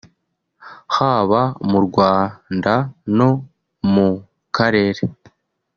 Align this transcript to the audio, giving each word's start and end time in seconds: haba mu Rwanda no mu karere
haba 0.95 1.41
mu 1.69 1.79
Rwanda 1.87 2.73
no 3.17 3.29
mu 3.93 4.07
karere 4.55 5.03